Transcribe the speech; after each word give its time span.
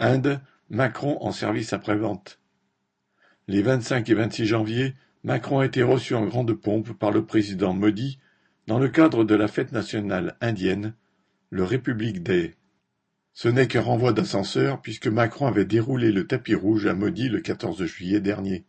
Inde, 0.00 0.40
Macron 0.70 1.18
en 1.20 1.30
service 1.30 1.72
après-vente. 1.72 2.40
Les 3.46 3.62
25 3.62 4.08
et 4.10 4.14
26 4.14 4.46
janvier, 4.46 4.94
Macron 5.22 5.60
a 5.60 5.66
été 5.66 5.84
reçu 5.84 6.14
en 6.14 6.26
grande 6.26 6.52
pompe 6.52 6.92
par 6.92 7.12
le 7.12 7.24
président 7.24 7.72
Modi 7.74 8.18
dans 8.66 8.80
le 8.80 8.88
cadre 8.88 9.22
de 9.22 9.36
la 9.36 9.46
fête 9.46 9.70
nationale 9.70 10.36
indienne, 10.40 10.94
le 11.50 11.62
République 11.62 12.24
Day. 12.24 12.56
Ce 13.34 13.48
n'est 13.48 13.68
qu'un 13.68 13.82
renvoi 13.82 14.12
d'ascenseur 14.12 14.82
puisque 14.82 15.06
Macron 15.06 15.46
avait 15.46 15.64
déroulé 15.64 16.10
le 16.10 16.26
tapis 16.26 16.56
rouge 16.56 16.86
à 16.86 16.94
Modi 16.94 17.28
le 17.28 17.40
14 17.40 17.84
juillet 17.84 18.20
dernier. 18.20 18.64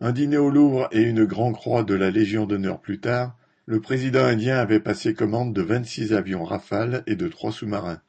Un 0.00 0.12
dîner 0.12 0.36
au 0.36 0.50
Louvre 0.50 0.88
et 0.92 1.02
une 1.02 1.24
grande 1.24 1.54
croix 1.54 1.82
de 1.82 1.94
la 1.94 2.10
Légion 2.10 2.44
d'honneur 2.44 2.80
plus 2.80 3.00
tard, 3.00 3.38
le 3.64 3.80
président 3.80 4.24
indien 4.24 4.58
avait 4.58 4.80
passé 4.80 5.14
commande 5.14 5.54
de 5.54 5.62
26 5.62 6.12
avions 6.12 6.44
Rafale 6.44 7.04
et 7.06 7.16
de 7.16 7.28
trois 7.28 7.52
sous-marins. 7.52 8.02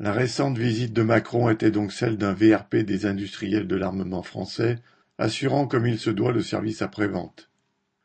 La 0.00 0.12
récente 0.12 0.56
visite 0.56 0.92
de 0.92 1.02
Macron 1.02 1.50
était 1.50 1.72
donc 1.72 1.92
celle 1.92 2.16
d'un 2.16 2.32
VRP 2.32 2.76
des 2.76 3.04
industriels 3.04 3.66
de 3.66 3.74
l'armement 3.74 4.22
français 4.22 4.76
assurant 5.18 5.66
comme 5.66 5.86
il 5.86 5.98
se 5.98 6.10
doit 6.10 6.30
le 6.30 6.40
service 6.40 6.82
après-vente. 6.82 7.50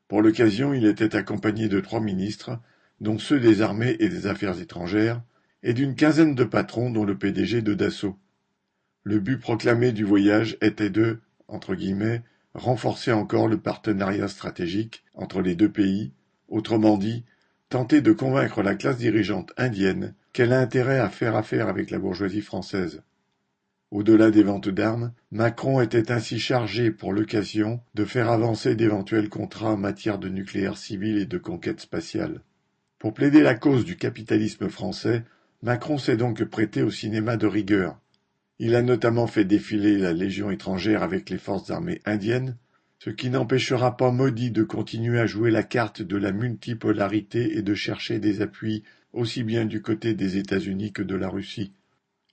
Pour 0.07 0.23
l'occasion, 0.23 0.73
il 0.73 0.87
était 0.87 1.15
accompagné 1.15 1.67
de 1.67 1.79
trois 1.79 1.99
ministres, 1.99 2.59
dont 2.99 3.19
ceux 3.19 3.39
des 3.39 3.61
armées 3.61 3.95
et 3.99 4.09
des 4.09 4.25
affaires 4.25 4.59
étrangères, 4.59 5.21
et 5.61 5.73
d'une 5.73 5.93
quinzaine 5.93 6.33
de 6.33 6.43
patrons 6.43 6.89
dont 6.89 7.05
le 7.05 7.15
PDG 7.15 7.61
de 7.61 7.75
Dassault. 7.75 8.17
Le 9.03 9.19
but 9.19 9.37
proclamé 9.37 9.91
du 9.91 10.03
voyage 10.03 10.57
était 10.61 10.89
de, 10.89 11.19
entre 11.47 11.75
guillemets, 11.75 12.23
renforcer 12.55 13.11
encore 13.11 13.47
le 13.47 13.59
partenariat 13.59 14.27
stratégique 14.27 15.03
entre 15.13 15.41
les 15.41 15.55
deux 15.55 15.71
pays, 15.71 16.11
autrement 16.47 16.97
dit, 16.97 17.23
tenter 17.73 18.01
de 18.01 18.11
convaincre 18.11 18.61
la 18.61 18.75
classe 18.75 18.99
dirigeante 18.99 19.51
indienne 19.57 20.13
qu'elle 20.31 20.53
a 20.53 20.59
intérêt 20.59 20.99
à 20.99 21.09
faire 21.09 21.35
affaire 21.35 21.67
avec 21.67 21.89
la 21.89 21.97
bourgeoisie 21.97 22.41
française. 22.41 23.01
Au-delà 23.89 24.29
des 24.29 24.43
ventes 24.43 24.69
d'armes, 24.69 25.11
Macron 25.31 25.81
était 25.81 26.11
ainsi 26.11 26.37
chargé 26.37 26.91
pour 26.91 27.13
l'occasion 27.13 27.81
de 27.95 28.05
faire 28.05 28.29
avancer 28.29 28.75
d'éventuels 28.75 29.27
contrats 29.27 29.71
en 29.71 29.77
matière 29.77 30.19
de 30.19 30.29
nucléaire 30.29 30.77
civil 30.77 31.17
et 31.17 31.25
de 31.25 31.39
conquête 31.39 31.79
spatiale. 31.79 32.41
Pour 32.99 33.15
plaider 33.15 33.41
la 33.41 33.55
cause 33.55 33.85
du 33.85 33.95
capitalisme 33.95 34.69
français, 34.69 35.23
Macron 35.63 35.97
s'est 35.97 36.15
donc 36.15 36.43
prêté 36.43 36.83
au 36.83 36.91
cinéma 36.91 37.37
de 37.37 37.47
rigueur. 37.47 37.99
Il 38.59 38.75
a 38.75 38.83
notamment 38.83 39.25
fait 39.25 39.45
défiler 39.45 39.97
la 39.97 40.13
Légion 40.13 40.51
étrangère 40.51 41.01
avec 41.01 41.31
les 41.31 41.39
forces 41.39 41.71
armées 41.71 42.01
indiennes, 42.05 42.55
ce 43.03 43.09
qui 43.09 43.29
n'empêchera 43.29 43.97
pas 43.97 44.11
Modi 44.11 44.49
de 44.49 44.63
continuer 44.63 45.19
à 45.19 45.25
jouer 45.25 45.51
la 45.51 45.63
carte 45.63 46.01
de 46.01 46.15
la 46.15 46.31
multipolarité 46.31 47.57
et 47.57 47.61
de 47.61 47.73
chercher 47.73 48.19
des 48.19 48.41
appuis 48.41 48.83
aussi 49.11 49.43
bien 49.43 49.65
du 49.65 49.81
côté 49.81 50.13
des 50.13 50.37
États-Unis 50.37 50.93
que 50.93 51.01
de 51.01 51.15
la 51.15 51.27
Russie. 51.27 51.73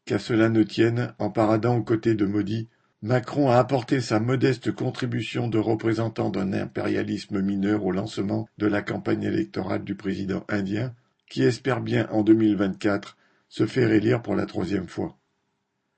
Qu'à 0.05 0.21
cela 0.21 0.49
ne 0.49 0.63
tienne, 0.63 1.13
en 1.19 1.29
paradant 1.29 1.77
aux 1.77 1.83
côtés 1.83 2.15
de 2.15 2.25
Modi, 2.25 2.69
Macron 3.03 3.51
a 3.51 3.57
apporté 3.57 4.01
sa 4.01 4.21
modeste 4.21 4.71
contribution 4.71 5.49
de 5.49 5.59
représentant 5.59 6.31
d'un 6.31 6.53
impérialisme 6.53 7.41
mineur 7.41 7.85
au 7.85 7.91
lancement 7.91 8.49
de 8.59 8.69
la 8.69 8.81
campagne 8.81 9.25
électorale 9.25 9.83
du 9.83 9.97
président 9.97 10.45
indien, 10.49 10.95
qui 11.29 11.43
espère 11.43 11.81
bien 11.81 12.07
en 12.13 12.23
2024 12.23 13.17
se 13.49 13.67
faire 13.67 13.91
élire 13.91 14.23
pour 14.23 14.37
la 14.37 14.47
troisième 14.47 14.87
fois. 14.87 15.19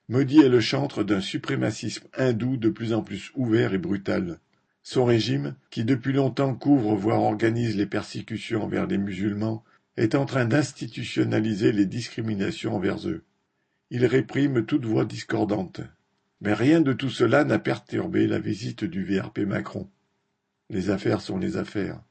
Modi 0.09 0.41
est 0.41 0.49
le 0.49 0.61
chantre 0.61 1.05
d'un 1.05 1.21
suprémacisme 1.21 2.09
hindou 2.17 2.57
de 2.57 2.71
plus 2.71 2.95
en 2.95 3.03
plus 3.03 3.33
ouvert 3.35 3.75
et 3.75 3.79
brutal. 3.79 4.39
Son 4.83 5.05
régime, 5.05 5.55
qui 5.71 5.85
depuis 5.85 6.13
longtemps 6.13 6.55
couvre 6.55 6.95
voire 6.95 7.23
organise 7.23 7.77
les 7.77 7.87
persécutions 7.87 8.65
envers 8.65 8.87
les 8.87 8.99
musulmans, 8.99 9.65
est 9.97 10.15
en 10.15 10.27
train 10.27 10.45
d'institutionnaliser 10.45 11.73
les 11.73 11.87
discriminations 11.87 12.75
envers 12.75 13.09
eux. 13.09 13.25
Il 13.91 14.07
réprime 14.07 14.65
toute 14.65 14.85
voix 14.85 15.05
discordante. 15.05 15.81
Mais 16.41 16.55
rien 16.55 16.81
de 16.81 16.93
tout 16.93 17.11
cela 17.11 17.45
n'a 17.45 17.61
perturbé 17.61 18.27
la 18.27 18.41
visite 18.41 18.85
du 18.85 19.05
VRP 19.05 19.41
Macron. 19.41 19.89
Les 20.71 20.91
affaires 20.91 21.21
sont 21.21 21.39
les 21.39 21.57
affaires. 21.57 22.03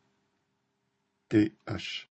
Th. 1.30 1.54